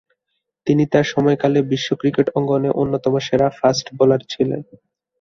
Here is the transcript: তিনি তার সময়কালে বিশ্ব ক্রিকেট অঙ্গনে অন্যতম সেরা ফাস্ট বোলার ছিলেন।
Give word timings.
তিনি 0.67 0.83
তার 0.93 1.05
সময়কালে 1.13 1.59
বিশ্ব 1.71 1.89
ক্রিকেট 2.01 2.27
অঙ্গনে 2.37 2.69
অন্যতম 2.81 3.13
সেরা 3.27 3.47
ফাস্ট 3.59 3.85
বোলার 3.97 4.21
ছিলেন। 4.29 4.61